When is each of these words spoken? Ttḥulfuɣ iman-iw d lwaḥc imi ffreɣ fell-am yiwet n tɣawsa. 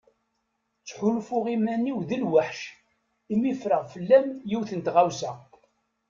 Ttḥulfuɣ 0.81 1.45
iman-iw 1.55 1.97
d 2.09 2.11
lwaḥc 2.21 2.59
imi 3.33 3.51
ffreɣ 3.61 3.83
fell-am 3.93 4.27
yiwet 4.49 4.71
n 4.77 4.79
tɣawsa. 4.85 5.31